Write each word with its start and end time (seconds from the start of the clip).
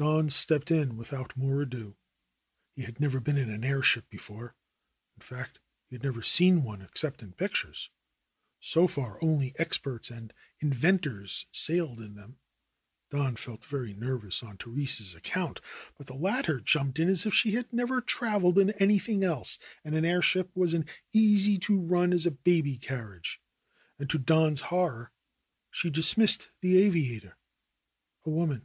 Don 0.00 0.30
stepped 0.30 0.70
in 0.70 0.96
without 0.96 1.36
more 1.36 1.60
ado. 1.62 1.96
He 2.76 2.82
had 2.82 3.00
never 3.00 3.18
been 3.18 3.36
in 3.36 3.50
an 3.50 3.64
airship 3.64 4.08
before. 4.08 4.54
In 5.16 5.22
fact 5.24 5.58
he 5.88 5.96
had 5.96 6.04
never 6.04 6.22
seen 6.22 6.62
one 6.62 6.82
except 6.82 7.20
in 7.20 7.32
pictures. 7.32 7.90
So 8.60 8.86
far 8.86 9.18
only 9.20 9.56
experts 9.58 10.08
and 10.08 10.32
in 10.60 10.72
ventors 10.72 11.46
sailed 11.50 11.98
in 12.00 12.14
them. 12.14 12.38
Don 13.10 13.34
felt 13.34 13.64
very 13.64 13.92
nervous 13.92 14.40
on 14.44 14.56
The 14.56 14.70
rese's 14.70 15.16
account, 15.16 15.60
but 15.96 16.06
the 16.06 16.14
latter 16.14 16.60
jumped 16.60 17.00
in 17.00 17.08
as 17.08 17.26
if 17.26 17.34
she 17.34 17.54
had 17.54 17.72
never 17.72 18.00
traveled 18.00 18.56
in 18.60 18.70
anything 18.80 19.24
else, 19.24 19.58
and 19.82 19.96
an 19.96 20.04
airship 20.04 20.54
was 20.54 20.74
as 20.74 20.84
easy 21.12 21.58
to 21.66 21.76
run 21.76 22.12
as 22.12 22.24
a 22.24 22.30
baby 22.30 22.76
carriage. 22.76 23.40
And, 23.98 24.08
to 24.10 24.18
Don's 24.18 24.60
horror, 24.70 25.10
she 25.72 25.90
dismissed 25.90 26.50
the 26.60 26.78
aviator— 26.80 27.36
a 28.24 28.30
woman 28.30 28.64